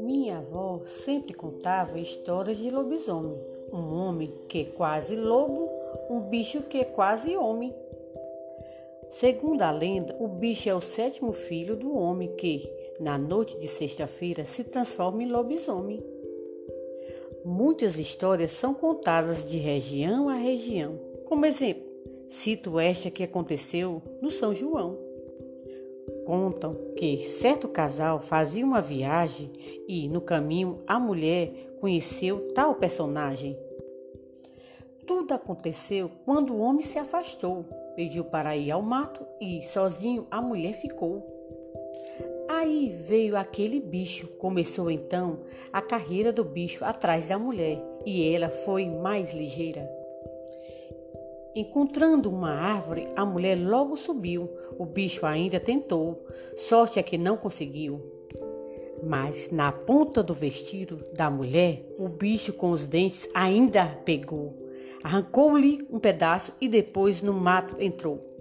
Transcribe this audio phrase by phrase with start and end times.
[0.00, 3.38] Minha avó sempre contava histórias de lobisomem.
[3.72, 5.70] Um homem que é quase lobo,
[6.10, 7.74] um bicho que é quase homem.
[9.10, 12.70] Segundo a lenda, o bicho é o sétimo filho do homem que,
[13.00, 16.04] na noite de sexta-feira, se transforma em lobisomem.
[17.44, 20.98] Muitas histórias são contadas de região a região.
[21.24, 21.93] Como exemplo,
[22.28, 24.98] cito esta que aconteceu no São João.
[26.26, 29.50] Contam que certo casal fazia uma viagem
[29.86, 33.58] e, no caminho, a mulher conheceu tal personagem.
[35.06, 40.40] Tudo aconteceu quando o homem se afastou, pediu para ir ao mato e, sozinho, a
[40.40, 41.34] mulher ficou.
[42.48, 44.28] Aí veio aquele bicho.
[44.38, 45.40] Começou então
[45.72, 50.03] a carreira do bicho atrás da mulher e ela foi mais ligeira.
[51.56, 54.50] Encontrando uma árvore, a mulher logo subiu.
[54.76, 58.02] O bicho ainda tentou, sorte é que não conseguiu.
[59.06, 64.52] Mas na ponta do vestido da mulher, o bicho com os dentes ainda pegou.
[65.04, 68.34] Arrancou-lhe um pedaço e depois no mato entrou.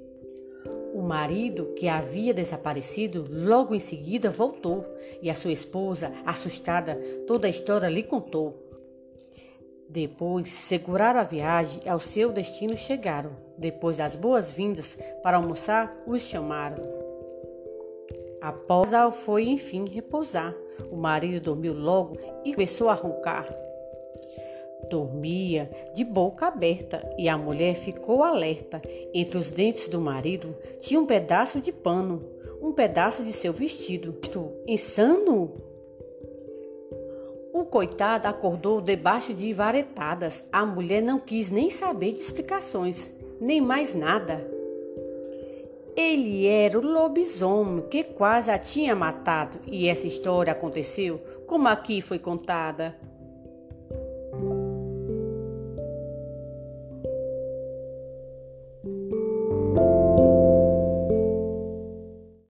[0.92, 4.86] O marido, que havia desaparecido, logo em seguida voltou
[5.22, 6.96] e a sua esposa, assustada,
[7.28, 8.63] toda a história lhe contou.
[9.94, 13.30] Depois seguraram a viagem e ao seu destino chegaram.
[13.56, 16.82] Depois das boas-vindas para almoçar, os chamaram.
[18.42, 20.52] Após ao foi enfim repousar.
[20.90, 23.48] O marido dormiu logo e começou a roncar.
[24.90, 28.82] Dormia de boca aberta e a mulher ficou alerta.
[29.14, 32.28] Entre os dentes do marido tinha um pedaço de pano,
[32.60, 34.18] um pedaço de seu vestido.
[34.66, 35.73] Insano?
[37.54, 40.44] O coitado acordou debaixo de varetadas.
[40.52, 44.44] A mulher não quis nem saber de explicações, nem mais nada.
[45.96, 52.02] Ele era o lobisomem que quase a tinha matado, e essa história aconteceu como aqui
[52.02, 52.98] foi contada.